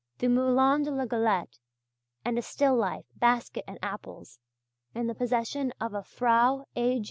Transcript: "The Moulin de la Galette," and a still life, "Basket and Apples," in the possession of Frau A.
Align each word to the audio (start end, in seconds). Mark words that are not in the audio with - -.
"The 0.17 0.27
Moulin 0.29 0.81
de 0.81 0.89
la 0.89 1.05
Galette," 1.05 1.59
and 2.25 2.39
a 2.39 2.41
still 2.41 2.75
life, 2.75 3.05
"Basket 3.17 3.63
and 3.67 3.77
Apples," 3.83 4.39
in 4.95 5.05
the 5.05 5.13
possession 5.13 5.73
of 5.79 6.07
Frau 6.07 6.65
A. 6.75 6.99